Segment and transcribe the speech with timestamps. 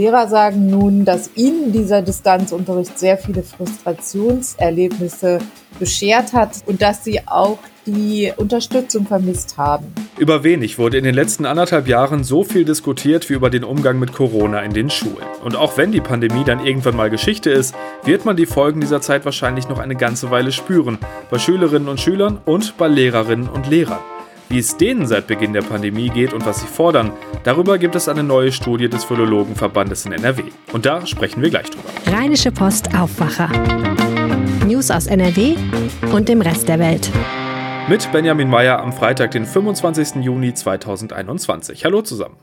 [0.00, 5.40] Lehrer sagen nun, dass ihnen dieser Distanzunterricht sehr viele Frustrationserlebnisse
[5.78, 9.92] beschert hat und dass sie auch die Unterstützung vermisst haben.
[10.18, 13.98] Über wenig wurde in den letzten anderthalb Jahren so viel diskutiert wie über den Umgang
[13.98, 15.26] mit Corona in den Schulen.
[15.44, 19.02] Und auch wenn die Pandemie dann irgendwann mal Geschichte ist, wird man die Folgen dieser
[19.02, 20.96] Zeit wahrscheinlich noch eine ganze Weile spüren.
[21.30, 24.00] Bei Schülerinnen und Schülern und bei Lehrerinnen und Lehrern.
[24.50, 27.12] Wie es denen seit Beginn der Pandemie geht und was sie fordern,
[27.44, 30.42] darüber gibt es eine neue Studie des Philologenverbandes in NRW.
[30.72, 31.88] Und da sprechen wir gleich drüber.
[32.06, 33.48] Rheinische Post Aufwacher.
[34.66, 35.54] News aus NRW
[36.12, 37.12] und dem Rest der Welt.
[37.88, 40.16] Mit Benjamin Meyer am Freitag, den 25.
[40.16, 41.84] Juni 2021.
[41.84, 42.34] Hallo zusammen.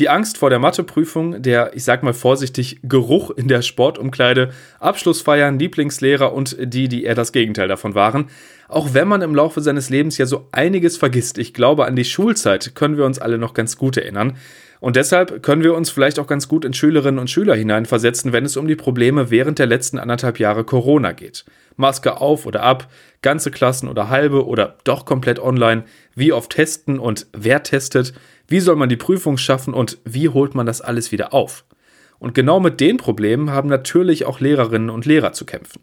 [0.00, 5.56] Die Angst vor der Matheprüfung, der, ich sag mal vorsichtig, Geruch in der Sportumkleide, Abschlussfeiern,
[5.56, 8.26] Lieblingslehrer und die, die eher das Gegenteil davon waren.
[8.66, 12.04] Auch wenn man im Laufe seines Lebens ja so einiges vergisst, ich glaube, an die
[12.04, 14.36] Schulzeit können wir uns alle noch ganz gut erinnern.
[14.80, 18.44] Und deshalb können wir uns vielleicht auch ganz gut in Schülerinnen und Schüler hineinversetzen, wenn
[18.44, 21.44] es um die Probleme während der letzten anderthalb Jahre Corona geht.
[21.76, 22.88] Maske auf oder ab,
[23.22, 28.12] ganze Klassen oder halbe oder doch komplett online, wie oft testen und wer testet,
[28.48, 31.64] wie soll man die Prüfung schaffen und wie holt man das alles wieder auf?
[32.18, 35.82] Und genau mit den Problemen haben natürlich auch Lehrerinnen und Lehrer zu kämpfen.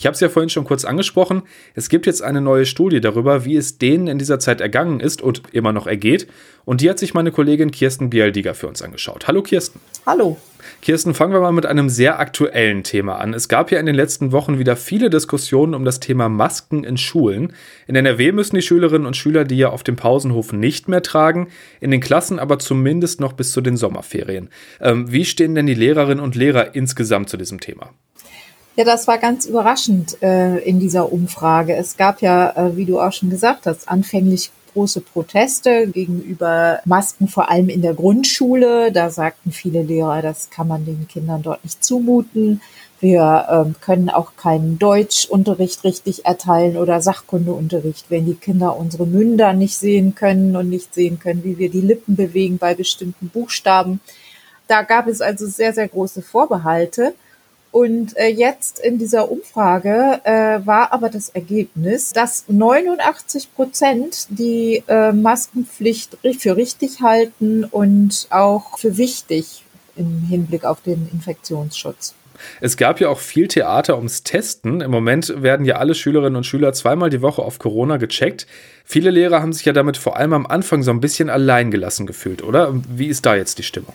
[0.00, 1.42] Ich habe es ja vorhin schon kurz angesprochen.
[1.74, 5.20] Es gibt jetzt eine neue Studie darüber, wie es denen in dieser Zeit ergangen ist
[5.20, 6.26] und immer noch ergeht.
[6.64, 9.28] Und die hat sich meine Kollegin Kirsten Bialdiger für uns angeschaut.
[9.28, 9.78] Hallo Kirsten.
[10.06, 10.38] Hallo.
[10.80, 13.34] Kirsten, fangen wir mal mit einem sehr aktuellen Thema an.
[13.34, 16.96] Es gab ja in den letzten Wochen wieder viele Diskussionen um das Thema Masken in
[16.96, 17.52] Schulen.
[17.86, 21.48] In NRW müssen die Schülerinnen und Schüler die ja auf dem Pausenhof nicht mehr tragen,
[21.78, 24.48] in den Klassen aber zumindest noch bis zu den Sommerferien.
[24.80, 27.90] Ähm, wie stehen denn die Lehrerinnen und Lehrer insgesamt zu diesem Thema?
[28.80, 31.76] Ja, das war ganz überraschend äh, in dieser Umfrage.
[31.76, 37.28] Es gab ja, äh, wie du auch schon gesagt hast, anfänglich große Proteste gegenüber Masken,
[37.28, 38.90] vor allem in der Grundschule.
[38.90, 42.62] Da sagten viele Lehrer, das kann man den Kindern dort nicht zumuten.
[43.00, 49.52] Wir ähm, können auch keinen Deutschunterricht richtig erteilen oder Sachkundeunterricht, wenn die Kinder unsere Münder
[49.52, 54.00] nicht sehen können und nicht sehen können, wie wir die Lippen bewegen bei bestimmten Buchstaben.
[54.68, 57.12] Da gab es also sehr, sehr große Vorbehalte.
[57.72, 64.82] Und äh, jetzt in dieser Umfrage äh, war aber das Ergebnis, dass 89 Prozent die
[64.88, 69.62] äh, Maskenpflicht für richtig halten und auch für wichtig
[69.96, 72.14] im Hinblick auf den Infektionsschutz.
[72.60, 74.80] Es gab ja auch viel Theater ums Testen.
[74.80, 78.46] Im Moment werden ja alle Schülerinnen und Schüler zweimal die Woche auf Corona gecheckt.
[78.84, 82.42] Viele Lehrer haben sich ja damit vor allem am Anfang so ein bisschen alleingelassen gefühlt,
[82.42, 82.74] oder?
[82.88, 83.94] Wie ist da jetzt die Stimmung?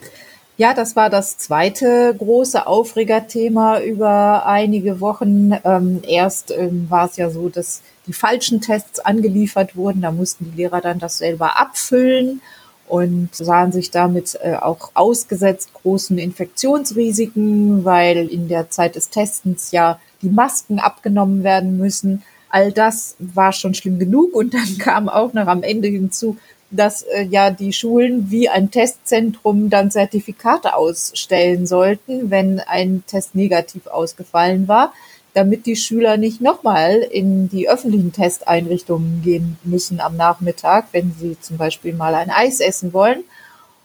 [0.57, 5.51] Ja, das war das zweite große Aufregerthema über einige Wochen.
[5.65, 10.01] Ähm, erst ähm, war es ja so, dass die falschen Tests angeliefert wurden.
[10.01, 12.41] Da mussten die Lehrer dann das selber abfüllen
[12.87, 19.71] und sahen sich damit äh, auch ausgesetzt großen Infektionsrisiken, weil in der Zeit des Testens
[19.71, 22.23] ja die Masken abgenommen werden müssen.
[22.47, 26.37] All das war schon schlimm genug und dann kam auch noch am Ende hinzu,
[26.75, 33.35] dass äh, ja die Schulen wie ein Testzentrum dann Zertifikate ausstellen sollten, wenn ein Test
[33.35, 34.93] negativ ausgefallen war,
[35.33, 41.37] damit die Schüler nicht nochmal in die öffentlichen Testeinrichtungen gehen müssen am Nachmittag, wenn sie
[41.39, 43.23] zum Beispiel mal ein Eis essen wollen.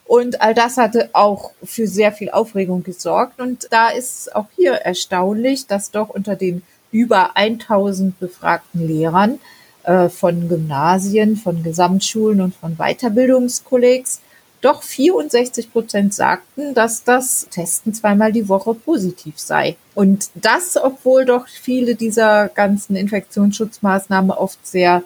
[0.06, 3.40] Und all das hatte auch für sehr viel Aufregung gesorgt.
[3.40, 6.62] Und da ist auch hier erstaunlich, dass doch unter den
[6.92, 9.38] über 1000 befragten Lehrern
[9.84, 14.20] von Gymnasien, von Gesamtschulen und von Weiterbildungskollegs
[14.60, 19.76] doch 64 Prozent sagten, dass das Testen zweimal die Woche positiv sei.
[19.94, 25.02] Und das, obwohl doch viele dieser ganzen Infektionsschutzmaßnahmen oft sehr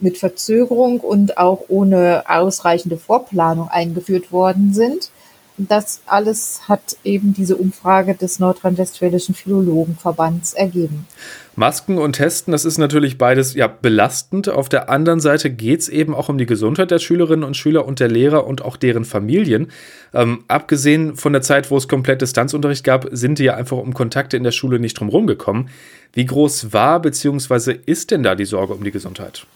[0.00, 5.10] mit Verzögerung und auch ohne ausreichende Vorplanung eingeführt worden sind.
[5.56, 11.06] Das alles hat eben diese Umfrage des Nordrhein-Westfälischen Philologenverbands ergeben.
[11.54, 14.48] Masken und Testen, das ist natürlich beides ja belastend.
[14.48, 17.86] Auf der anderen Seite geht es eben auch um die Gesundheit der Schülerinnen und Schüler
[17.86, 19.70] und der Lehrer und auch deren Familien.
[20.12, 23.94] Ähm, abgesehen von der Zeit, wo es komplett Distanzunterricht gab, sind die ja einfach um
[23.94, 25.68] Kontakte in der Schule nicht drum gekommen.
[26.12, 27.78] Wie groß war bzw.
[27.86, 29.46] ist denn da die Sorge um die Gesundheit?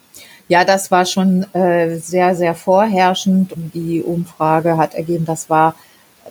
[0.46, 5.74] Ja, das war schon äh, sehr, sehr vorherrschend die Umfrage hat ergeben, das war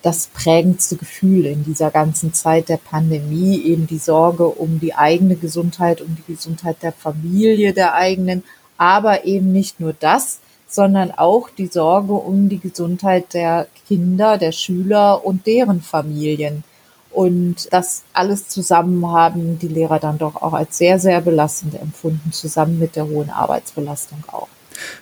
[0.04, 5.36] das prägendste Gefühl in dieser ganzen Zeit der Pandemie, eben die Sorge um die eigene
[5.36, 8.44] Gesundheit, um die Gesundheit der Familie der eigenen,
[8.78, 14.52] aber eben nicht nur das, sondern auch die Sorge um die Gesundheit der Kinder, der
[14.52, 16.64] Schüler und deren Familien.
[17.10, 22.32] Und das alles zusammen haben die Lehrer dann doch auch als sehr, sehr belastend empfunden,
[22.32, 24.50] zusammen mit der hohen Arbeitsbelastung auch.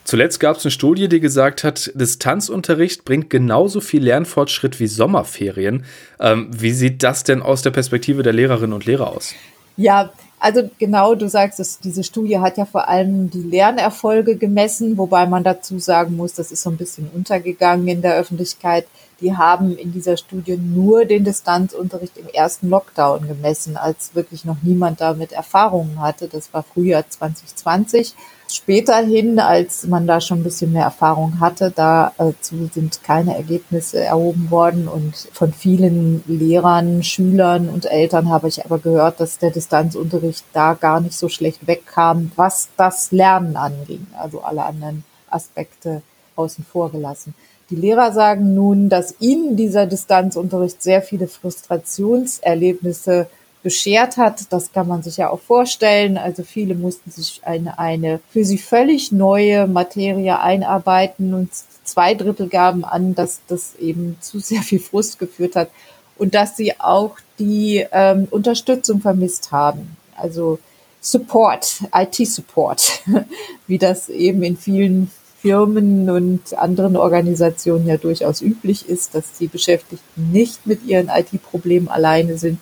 [0.04, 5.86] Zuletzt gab es eine Studie, die gesagt hat, Distanzunterricht bringt genauso viel Lernfortschritt wie Sommerferien.
[6.20, 9.34] Ähm, wie sieht das denn aus der Perspektive der Lehrerinnen und Lehrer aus?
[9.78, 14.98] Ja, also genau, du sagst es, diese Studie hat ja vor allem die Lernerfolge gemessen,
[14.98, 18.86] wobei man dazu sagen muss, das ist so ein bisschen untergegangen in der Öffentlichkeit.
[19.22, 24.58] Die haben in dieser Studie nur den Distanzunterricht im ersten Lockdown gemessen, als wirklich noch
[24.62, 26.28] niemand damit Erfahrungen hatte.
[26.28, 28.14] Das war Frühjahr 2020.
[28.48, 34.52] Späterhin, als man da schon ein bisschen mehr Erfahrung hatte, dazu sind keine Ergebnisse erhoben
[34.52, 34.88] worden.
[34.88, 40.74] Und von vielen Lehrern, Schülern und Eltern habe ich aber gehört, dass der Distanzunterricht da
[40.74, 44.06] gar nicht so schlecht wegkam, was das Lernen anging.
[44.18, 46.04] Also alle anderen Aspekte
[46.36, 47.34] außen vor gelassen.
[47.76, 53.28] Die Lehrer sagen nun, dass ihnen dieser Distanzunterricht sehr viele Frustrationserlebnisse
[53.64, 54.54] beschert hat.
[54.54, 56.18] Das kann man sich ja auch vorstellen.
[56.18, 61.50] Also viele mussten sich eine, eine für sie völlig neue Materie einarbeiten und
[61.84, 65.70] zwei Drittel gaben an, dass das eben zu sehr viel Frust geführt hat
[66.18, 69.98] und dass sie auch die ähm, Unterstützung vermisst haben.
[70.16, 70.60] Also
[71.02, 73.02] Support, IT-Support,
[73.68, 75.12] wie das eben in vielen
[75.46, 81.88] Firmen und anderen Organisationen ja durchaus üblich ist, dass die Beschäftigten nicht mit ihren IT-Problemen
[81.88, 82.58] alleine sind,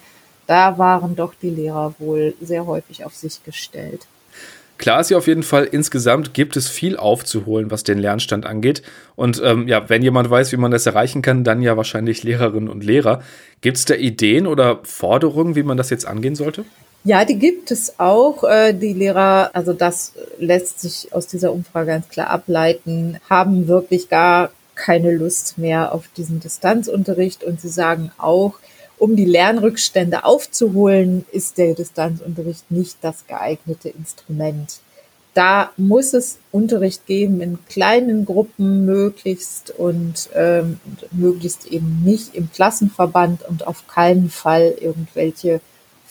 [0.48, 4.06] da waren doch die Lehrer wohl sehr häufig auf sich gestellt.
[4.78, 8.82] Klar ist ja auf jeden Fall, insgesamt gibt es viel aufzuholen, was den Lernstand angeht.
[9.16, 12.68] Und ähm, ja, wenn jemand weiß, wie man das erreichen kann, dann ja wahrscheinlich Lehrerinnen
[12.68, 13.24] und Lehrer.
[13.62, 16.66] Gibt es da Ideen oder Forderungen, wie man das jetzt angehen sollte?
[17.06, 18.44] Ja, die gibt es auch.
[18.44, 24.08] Äh, die Lehrer, also das lässt sich aus dieser Umfrage ganz klar ableiten, haben wirklich
[24.08, 28.54] gar keine Lust mehr auf diesen Distanzunterricht und sie sagen auch,
[28.98, 34.80] um die Lernrückstände aufzuholen, ist der Distanzunterricht nicht das geeignete Instrument.
[35.34, 40.80] Da muss es Unterricht geben in kleinen Gruppen möglichst und ähm,
[41.12, 45.60] möglichst eben nicht im Klassenverband und auf keinen Fall irgendwelche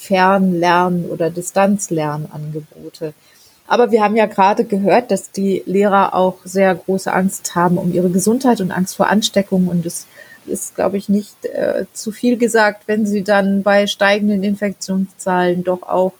[0.02, 3.14] Fernlernen oder Distanzlernangebote.
[3.68, 7.92] Aber wir haben ja gerade gehört, dass die Lehrer auch sehr große Angst haben um
[7.92, 10.06] ihre Gesundheit und Angst vor Ansteckung und es
[10.44, 15.82] ist, glaube ich, nicht äh, zu viel gesagt, wenn sie dann bei steigenden Infektionszahlen doch
[15.84, 16.12] auch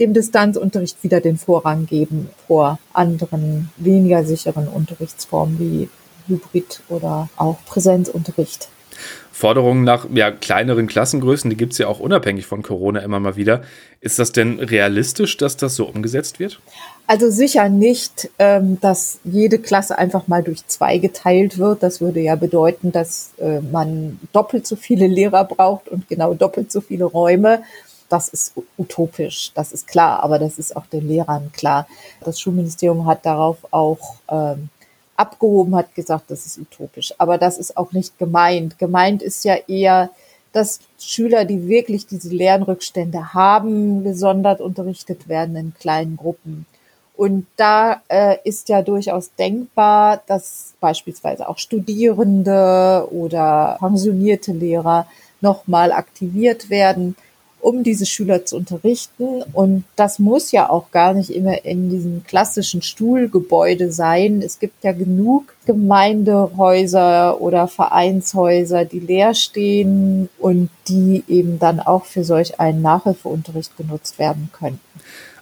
[0.00, 5.88] dem Distanzunterricht wieder den Vorrang geben vor anderen weniger sicheren Unterrichtsformen wie
[6.26, 8.68] Hybrid oder auch Präsenzunterricht.
[9.32, 13.36] Forderungen nach ja, kleineren Klassengrößen, die gibt es ja auch unabhängig von Corona immer mal
[13.36, 13.62] wieder.
[14.00, 16.60] Ist das denn realistisch, dass das so umgesetzt wird?
[17.06, 21.84] Also sicher nicht, ähm, dass jede Klasse einfach mal durch zwei geteilt wird.
[21.84, 26.72] Das würde ja bedeuten, dass äh, man doppelt so viele Lehrer braucht und genau doppelt
[26.72, 27.62] so viele Räume.
[28.08, 31.86] Das ist utopisch, das ist klar, aber das ist auch den Lehrern klar.
[32.24, 34.68] Das Schulministerium hat darauf auch ähm,
[35.18, 37.14] abgehoben, hat gesagt, das ist utopisch.
[37.18, 38.78] Aber das ist auch nicht gemeint.
[38.78, 40.10] Gemeint ist ja eher,
[40.52, 46.66] dass Schüler, die wirklich diese Lernrückstände haben, gesondert unterrichtet werden in kleinen Gruppen.
[47.16, 55.08] Und da äh, ist ja durchaus denkbar, dass beispielsweise auch Studierende oder pensionierte Lehrer
[55.40, 57.16] nochmal aktiviert werden
[57.60, 59.42] um diese Schüler zu unterrichten.
[59.52, 64.42] Und das muss ja auch gar nicht immer in diesem klassischen Stuhlgebäude sein.
[64.42, 72.04] Es gibt ja genug Gemeindehäuser oder Vereinshäuser, die leer stehen und die eben dann auch
[72.04, 74.80] für solch einen Nachhilfeunterricht genutzt werden könnten.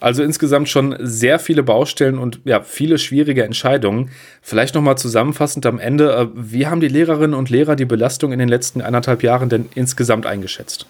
[0.01, 4.11] Also insgesamt schon sehr viele Baustellen und ja, viele schwierige Entscheidungen.
[4.43, 8.39] Vielleicht nochmal zusammenfassend am Ende, äh, wie haben die Lehrerinnen und Lehrer die Belastung in
[8.39, 10.87] den letzten eineinhalb Jahren denn insgesamt eingeschätzt?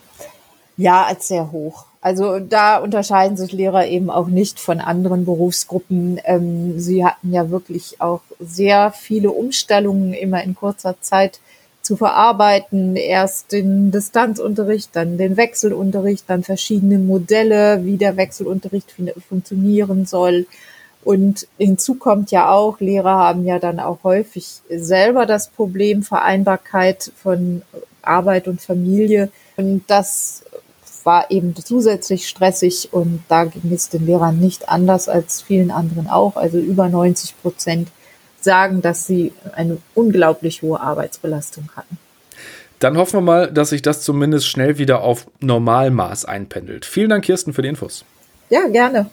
[0.77, 1.87] Ja, als sehr hoch.
[2.01, 6.21] Also da unterscheiden sich Lehrer eben auch nicht von anderen Berufsgruppen.
[6.25, 11.41] Ähm, sie hatten ja wirklich auch sehr viele Umstellungen immer in kurzer Zeit
[11.83, 12.95] zu verarbeiten.
[12.95, 18.95] Erst den Distanzunterricht, dann den Wechselunterricht, dann verschiedene Modelle, wie der Wechselunterricht
[19.29, 20.47] funktionieren soll.
[21.03, 27.13] Und hinzu kommt ja auch, Lehrer haben ja dann auch häufig selber das Problem Vereinbarkeit
[27.17, 27.63] von
[28.03, 29.31] Arbeit und Familie.
[29.57, 30.43] Und das
[31.07, 36.09] war eben zusätzlich stressig und da ging es den Lehrern nicht anders als vielen anderen
[36.09, 36.37] auch.
[36.37, 37.89] Also über 90 Prozent
[38.41, 41.97] sagen, dass sie eine unglaublich hohe Arbeitsbelastung hatten.
[42.81, 46.85] Dann hoffen wir mal, dass sich das zumindest schnell wieder auf Normalmaß einpendelt.
[46.85, 48.05] Vielen Dank, Kirsten, für die Infos.
[48.51, 49.09] Ja, gerne.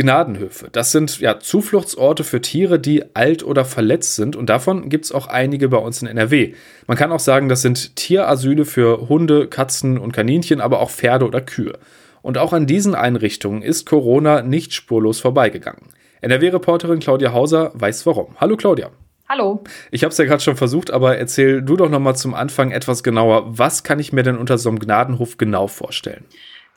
[0.00, 0.68] Gnadenhöfe.
[0.72, 5.12] Das sind ja Zufluchtsorte für Tiere, die alt oder verletzt sind und davon gibt es
[5.12, 6.54] auch einige bei uns in NRW.
[6.86, 11.26] Man kann auch sagen, das sind Tierasyle für Hunde, Katzen und Kaninchen, aber auch Pferde
[11.26, 11.78] oder Kühe.
[12.22, 15.88] Und auch an diesen Einrichtungen ist Corona nicht spurlos vorbeigegangen.
[16.22, 18.36] NRW-Reporterin Claudia Hauser weiß warum.
[18.40, 18.90] Hallo Claudia.
[19.28, 19.62] Hallo.
[19.90, 22.72] Ich habe es ja gerade schon versucht, aber erzähl du doch noch mal zum Anfang
[22.72, 23.58] etwas genauer.
[23.58, 26.24] Was kann ich mir denn unter so einem Gnadenhof genau vorstellen?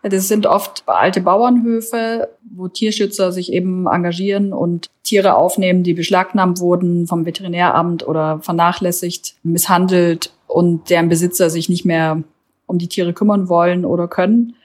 [0.03, 6.59] Das sind oft alte Bauernhöfe, wo Tierschützer sich eben engagieren und Tiere aufnehmen, die beschlagnahmt
[6.59, 12.21] wurden vom Veterinäramt oder vernachlässigt, misshandelt und deren Besitzer sich nicht mehr
[12.67, 14.55] um die Tiere kümmern wollen oder können.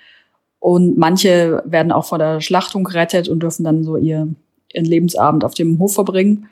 [0.59, 4.27] Und manche werden auch vor der Schlachtung gerettet und dürfen dann so ihr,
[4.73, 6.49] ihren Lebensabend auf dem Hof verbringen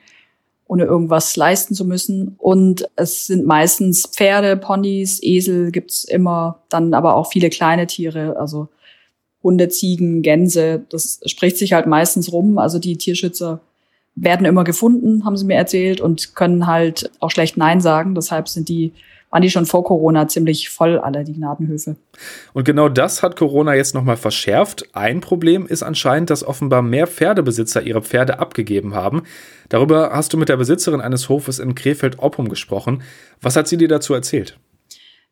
[0.68, 2.34] ohne irgendwas leisten zu müssen.
[2.38, 8.36] Und es sind meistens Pferde, Ponys, Esel gibt's immer, dann aber auch viele kleine Tiere,
[8.38, 8.68] also
[9.46, 10.82] Hunde, Ziegen, Gänse.
[10.90, 12.58] Das spricht sich halt meistens rum.
[12.58, 13.60] Also die Tierschützer
[14.16, 18.14] werden immer gefunden, haben sie mir erzählt, und können halt auch schlecht Nein sagen.
[18.14, 18.92] Deshalb sind die
[19.30, 21.96] waren die schon vor Corona ziemlich voll, alle die Gnadenhöfe.
[22.54, 24.88] Und genau das hat Corona jetzt nochmal verschärft.
[24.94, 29.24] Ein Problem ist anscheinend, dass offenbar mehr Pferdebesitzer ihre Pferde abgegeben haben.
[29.68, 33.02] Darüber hast du mit der Besitzerin eines Hofes in Krefeld-Oppum gesprochen.
[33.42, 34.58] Was hat sie dir dazu erzählt?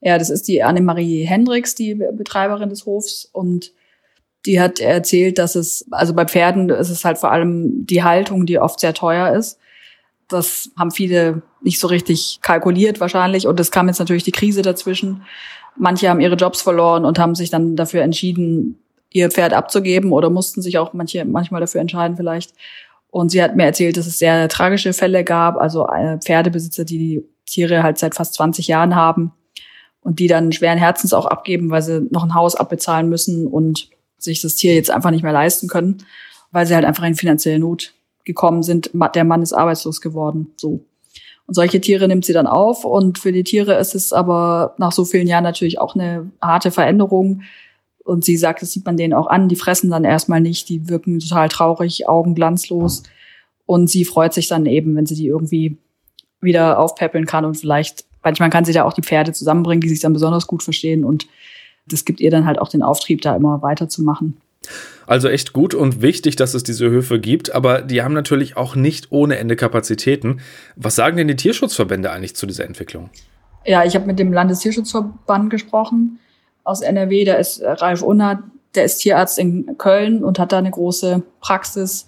[0.00, 3.72] Ja, das ist die Annemarie Hendricks, die Betreiberin des Hofs und
[4.46, 8.46] die hat erzählt, dass es, also bei Pferden ist es halt vor allem die Haltung,
[8.46, 9.58] die oft sehr teuer ist.
[10.28, 13.46] Das haben viele nicht so richtig kalkuliert wahrscheinlich.
[13.46, 15.22] Und es kam jetzt natürlich die Krise dazwischen.
[15.76, 18.78] Manche haben ihre Jobs verloren und haben sich dann dafür entschieden,
[19.10, 22.52] ihr Pferd abzugeben oder mussten sich auch manche manchmal dafür entscheiden vielleicht.
[23.10, 26.98] Und sie hat mir erzählt, dass es sehr tragische Fälle gab, also äh, Pferdebesitzer, die
[26.98, 29.32] die Tiere halt seit fast 20 Jahren haben
[30.00, 33.88] und die dann schweren Herzens auch abgeben, weil sie noch ein Haus abbezahlen müssen und
[34.24, 35.98] sich das Tier jetzt einfach nicht mehr leisten können,
[36.50, 38.90] weil sie halt einfach in finanzielle Not gekommen sind.
[39.14, 40.84] Der Mann ist arbeitslos geworden, so.
[41.46, 42.84] Und solche Tiere nimmt sie dann auf.
[42.84, 46.70] Und für die Tiere ist es aber nach so vielen Jahren natürlich auch eine harte
[46.70, 47.42] Veränderung.
[48.02, 49.48] Und sie sagt, das sieht man denen auch an.
[49.48, 50.68] Die fressen dann erstmal nicht.
[50.68, 53.02] Die wirken total traurig, augenglanzlos.
[53.66, 55.76] Und sie freut sich dann eben, wenn sie die irgendwie
[56.40, 60.00] wieder aufpäppeln kann und vielleicht, manchmal kann sie da auch die Pferde zusammenbringen, die sich
[60.00, 61.04] dann besonders gut verstehen.
[61.04, 61.26] Und
[61.86, 64.36] das gibt ihr dann halt auch den Auftrieb, da immer weiterzumachen.
[65.06, 68.74] Also echt gut und wichtig, dass es diese Höfe gibt, aber die haben natürlich auch
[68.74, 70.40] nicht ohne Ende Kapazitäten.
[70.76, 73.10] Was sagen denn die Tierschutzverbände eigentlich zu dieser Entwicklung?
[73.66, 76.18] Ja, ich habe mit dem Landestierschutzverband gesprochen
[76.64, 78.42] aus NRW, da ist Ralf Unner,
[78.74, 82.06] der ist Tierarzt in Köln und hat da eine große Praxis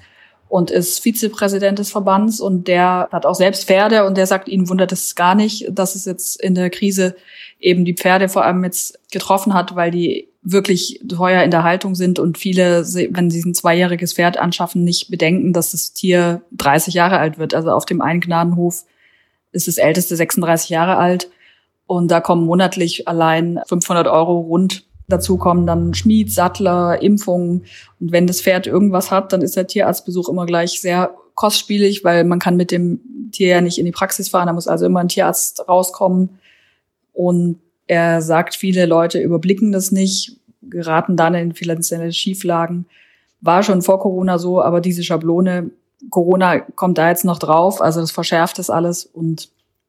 [0.48, 4.68] und ist Vizepräsident des Verbands und der hat auch selbst Pferde und der sagt, ihn
[4.68, 7.16] wundert es gar nicht, dass es jetzt in der Krise
[7.58, 11.94] eben die Pferde vor allem jetzt getroffen hat, weil die wirklich teuer in der Haltung
[11.94, 16.94] sind und viele, wenn sie ein zweijähriges Pferd anschaffen, nicht bedenken, dass das Tier 30
[16.94, 17.52] Jahre alt wird.
[17.52, 18.84] Also auf dem einen Gnadenhof
[19.50, 21.30] ist das älteste 36 Jahre alt
[21.86, 24.84] und da kommen monatlich allein 500 Euro rund.
[25.08, 27.64] Dazu kommen dann Schmied, Sattler, Impfungen
[27.98, 32.22] und wenn das Pferd irgendwas hat, dann ist der Tierarztbesuch immer gleich sehr kostspielig, weil
[32.24, 33.00] man kann mit dem
[33.32, 36.38] Tier ja nicht in die Praxis fahren, da muss also immer ein Tierarzt rauskommen
[37.16, 42.86] und er sagt, viele Leute überblicken das nicht, geraten dann in finanzielle Schieflagen.
[43.40, 45.70] War schon vor Corona so, aber diese Schablone,
[46.10, 49.48] Corona kommt da jetzt noch drauf, also das verschärft das alles und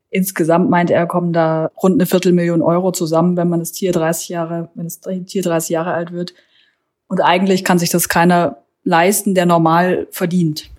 [0.09, 4.29] insgesamt meint er, kommen da rund eine Viertelmillion Euro zusammen, wenn man das Tier 30
[4.29, 6.33] Jahre, wenn das Tier 30 Jahre alt wird.
[7.07, 10.69] Und eigentlich kann sich das keiner leisten, der normal verdient.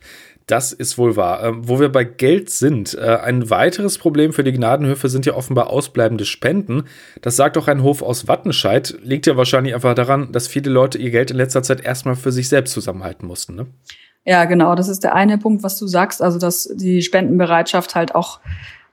[0.48, 1.44] Das ist wohl wahr.
[1.44, 5.34] Ähm, wo wir bei Geld sind, äh, ein weiteres Problem für die Gnadenhöfe sind ja
[5.34, 6.84] offenbar ausbleibende Spenden.
[7.20, 8.98] Das sagt auch ein Hof aus Wattenscheid.
[9.02, 12.32] Liegt ja wahrscheinlich einfach daran, dass viele Leute ihr Geld in letzter Zeit erstmal für
[12.32, 13.56] sich selbst zusammenhalten mussten.
[13.56, 13.66] Ne?
[14.24, 14.74] Ja, genau.
[14.74, 16.22] Das ist der eine Punkt, was du sagst.
[16.22, 18.40] Also, dass die Spendenbereitschaft halt auch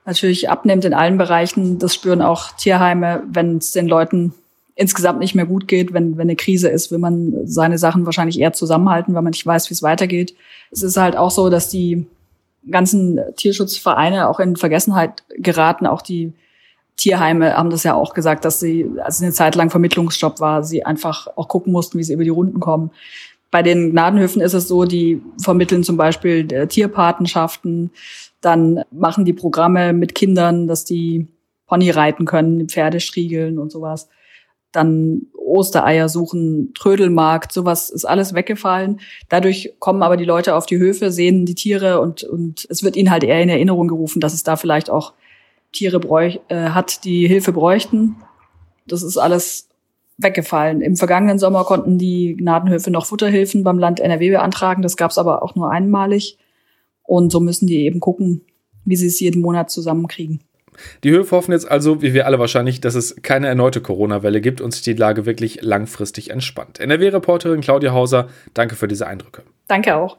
[0.04, 1.78] natürlich abnimmt in allen Bereichen.
[1.78, 4.34] Das spüren auch Tierheime, wenn es den Leuten
[4.76, 8.38] insgesamt nicht mehr gut geht, wenn, wenn eine Krise ist, will man seine Sachen wahrscheinlich
[8.38, 10.34] eher zusammenhalten, weil man nicht weiß, wie es weitergeht.
[10.70, 12.06] Es ist halt auch so, dass die
[12.70, 15.86] ganzen Tierschutzvereine auch in Vergessenheit geraten.
[15.86, 16.34] Auch die
[16.96, 20.84] Tierheime haben das ja auch gesagt, dass sie, als eine Zeit lang Vermittlungsstopp war, sie
[20.84, 22.90] einfach auch gucken mussten, wie sie über die Runden kommen.
[23.50, 27.90] Bei den Gnadenhöfen ist es so, die vermitteln zum Beispiel äh, Tierpatenschaften,
[28.42, 31.28] dann machen die Programme mit Kindern, dass die
[31.66, 34.08] Pony reiten können, Pferde striegeln und sowas
[34.76, 39.00] dann Ostereier suchen, Trödelmarkt, sowas ist alles weggefallen.
[39.28, 42.96] Dadurch kommen aber die Leute auf die Höfe, sehen die Tiere und, und es wird
[42.96, 45.14] ihnen halt eher in Erinnerung gerufen, dass es da vielleicht auch
[45.72, 48.16] Tiere bräuch, äh, hat, die Hilfe bräuchten.
[48.86, 49.68] Das ist alles
[50.18, 50.80] weggefallen.
[50.80, 54.82] Im vergangenen Sommer konnten die Gnadenhöfe noch Futterhilfen beim Land NRW beantragen.
[54.82, 56.38] Das gab es aber auch nur einmalig.
[57.02, 58.42] Und so müssen die eben gucken,
[58.84, 60.40] wie sie es jeden Monat zusammenkriegen.
[61.04, 64.60] Die Höfe hoffen jetzt also, wie wir alle wahrscheinlich, dass es keine erneute Corona-Welle gibt
[64.60, 66.80] und sich die Lage wirklich langfristig entspannt.
[66.80, 69.42] NRW-Reporterin Claudia Hauser, danke für diese Eindrücke.
[69.68, 70.18] Danke auch.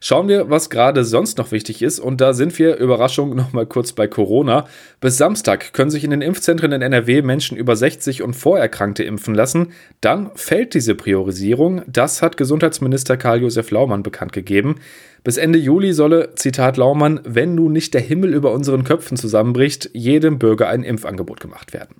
[0.00, 2.00] Schauen wir, was gerade sonst noch wichtig ist.
[2.00, 4.66] Und da sind wir, Überraschung, nochmal kurz bei Corona.
[5.00, 9.34] Bis Samstag können sich in den Impfzentren in NRW Menschen über 60 und Vorerkrankte impfen
[9.34, 9.72] lassen.
[10.00, 11.82] Dann fällt diese Priorisierung.
[11.86, 14.76] Das hat Gesundheitsminister Karl-Josef Laumann bekannt gegeben.
[15.24, 19.90] Bis Ende Juli solle, Zitat Laumann, wenn nun nicht der Himmel über unseren Köpfen zusammenbricht,
[19.92, 21.96] jedem Bürger ein Impfangebot gemacht werden.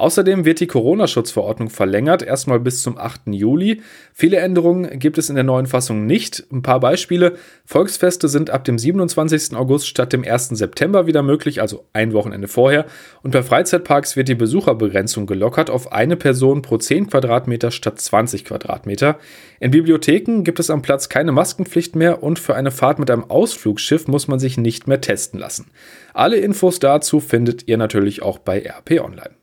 [0.00, 3.20] Außerdem wird die Corona-Schutzverordnung verlängert, erstmal bis zum 8.
[3.26, 3.82] Juli.
[4.14, 6.42] Viele Änderungen gibt es in der neuen Fassung nicht.
[6.50, 7.34] Ein paar Beispiele.
[7.66, 9.54] Volksfeste sind ab dem 27.
[9.54, 10.48] August statt dem 1.
[10.48, 12.86] September wieder möglich, also ein Wochenende vorher.
[13.22, 18.46] Und bei Freizeitparks wird die Besucherbegrenzung gelockert auf eine Person pro 10 Quadratmeter statt 20
[18.46, 19.18] Quadratmeter.
[19.60, 23.24] In Bibliotheken gibt es am Platz keine Maskenpflicht mehr und für eine Fahrt mit einem
[23.24, 25.66] Ausflugsschiff muss man sich nicht mehr testen lassen.
[26.14, 29.39] Alle Infos dazu findet ihr natürlich auch bei RP Online.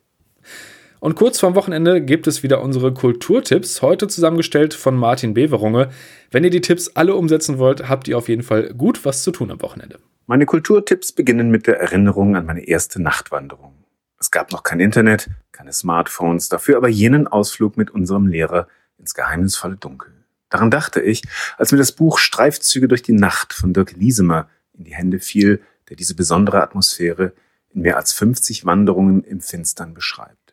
[0.99, 5.89] Und kurz vorm Wochenende gibt es wieder unsere Kulturtipps, heute zusammengestellt von Martin Beverunge.
[6.31, 9.31] Wenn ihr die Tipps alle umsetzen wollt, habt ihr auf jeden Fall gut was zu
[9.31, 9.99] tun am Wochenende.
[10.25, 13.73] Meine Kulturtipps beginnen mit der Erinnerung an meine erste Nachtwanderung.
[14.19, 19.13] Es gab noch kein Internet, keine Smartphones, dafür aber jenen Ausflug mit unserem Lehrer ins
[19.13, 20.11] geheimnisvolle Dunkel.
[20.49, 21.21] Daran dachte ich,
[21.57, 25.61] als mir das Buch Streifzüge durch die Nacht von Dirk Liesemer in die Hände fiel,
[25.89, 27.33] der diese besondere Atmosphäre
[27.69, 30.46] in mehr als 50 Wanderungen im Finstern beschreibt.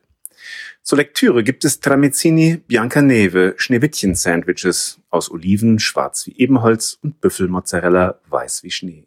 [0.82, 8.62] Zur Lektüre gibt es Tramezzini Biancaneve Schneewittchen-Sandwiches aus Oliven, schwarz wie Ebenholz und Büffelmozzarella, weiß
[8.62, 9.06] wie Schnee.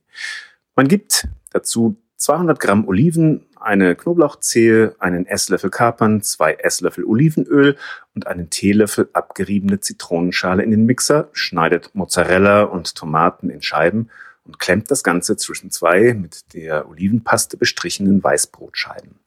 [0.76, 7.78] Man gibt dazu 200 Gramm Oliven, eine Knoblauchzehe, einen Esslöffel Kapern, zwei Esslöffel Olivenöl
[8.16, 14.10] und einen Teelöffel abgeriebene Zitronenschale in den Mixer, schneidet Mozzarella und Tomaten in Scheiben
[14.46, 19.20] und klemmt das Ganze zwischen zwei mit der Olivenpaste bestrichenen Weißbrotscheiben.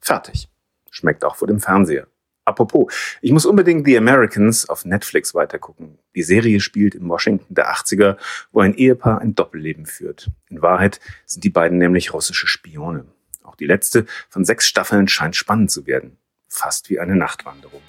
[0.00, 0.48] Fertig.
[0.96, 2.06] Schmeckt auch vor dem Fernseher.
[2.46, 5.98] Apropos, ich muss unbedingt The Americans auf Netflix weitergucken.
[6.14, 8.16] Die Serie spielt in Washington der 80er,
[8.50, 10.30] wo ein Ehepaar ein Doppelleben führt.
[10.48, 13.04] In Wahrheit sind die beiden nämlich russische Spione.
[13.42, 16.16] Auch die letzte von sechs Staffeln scheint spannend zu werden.
[16.48, 17.82] Fast wie eine Nachtwanderung.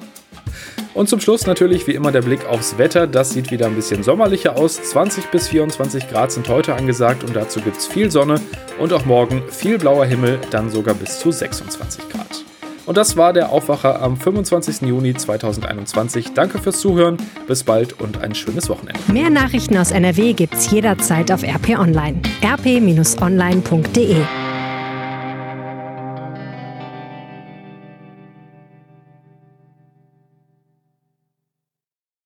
[0.94, 3.08] Und zum Schluss natürlich wie immer der Blick aufs Wetter.
[3.08, 4.84] Das sieht wieder ein bisschen sommerlicher aus.
[4.84, 8.42] 20 bis 24 Grad sind heute angesagt und dazu gibt es viel Sonne
[8.80, 12.47] und auch morgen viel blauer Himmel, dann sogar bis zu 26 Grad.
[12.88, 14.88] Und das war der Aufwacher am 25.
[14.88, 16.34] Juni 2021.
[16.34, 19.00] Danke fürs Zuhören, bis bald und ein schönes Wochenende.
[19.12, 22.22] Mehr Nachrichten aus NRW gibt's jederzeit auf RP Online.
[22.42, 24.16] rp-online.de